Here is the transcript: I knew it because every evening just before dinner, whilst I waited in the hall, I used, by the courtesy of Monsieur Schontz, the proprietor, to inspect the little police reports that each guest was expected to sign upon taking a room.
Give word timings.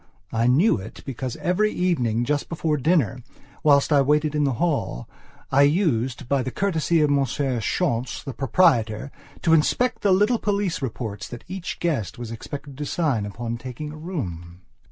I 0.31 0.47
knew 0.47 0.77
it 0.79 1.03
because 1.05 1.35
every 1.35 1.71
evening 1.71 2.25
just 2.25 2.49
before 2.49 2.75
dinner, 2.77 3.19
whilst 3.61 3.93
I 3.93 4.01
waited 4.01 4.33
in 4.33 4.45
the 4.45 4.53
hall, 4.57 5.07
I 5.51 5.61
used, 5.61 6.27
by 6.27 6.41
the 6.41 6.49
courtesy 6.49 7.01
of 7.01 7.11
Monsieur 7.11 7.59
Schontz, 7.59 8.23
the 8.23 8.33
proprietor, 8.33 9.11
to 9.43 9.53
inspect 9.53 10.01
the 10.01 10.11
little 10.11 10.39
police 10.39 10.81
reports 10.81 11.27
that 11.27 11.43
each 11.47 11.77
guest 11.79 12.17
was 12.17 12.31
expected 12.31 12.79
to 12.79 12.85
sign 12.87 13.27
upon 13.27 13.57
taking 13.57 13.91
a 13.91 13.95
room. 13.95 14.61